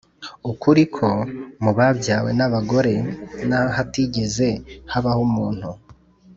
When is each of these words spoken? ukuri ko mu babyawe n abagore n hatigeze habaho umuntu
ukuri 0.51 0.83
ko 0.95 1.09
mu 1.63 1.71
babyawe 1.77 2.29
n 2.37 2.41
abagore 2.47 2.93
n 3.49 3.51
hatigeze 3.75 4.49
habaho 4.91 5.21
umuntu 5.29 5.69